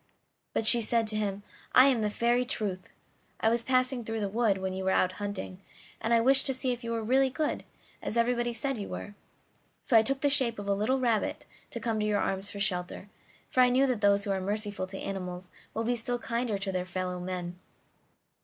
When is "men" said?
17.19-17.59